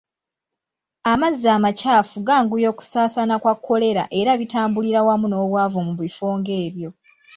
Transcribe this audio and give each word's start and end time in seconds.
Amazzi 1.11 1.47
amakyafu 1.55 2.17
ganguya 2.27 2.67
okusaasaana 2.73 3.35
kwa 3.41 3.53
kolera 3.65 4.03
era 4.19 4.31
bitambulira 4.39 4.99
wamu 5.07 5.25
n'obwavu 5.29 5.79
mu 5.87 5.93
bifo 6.01 6.27
ng'ebyo 6.37 6.89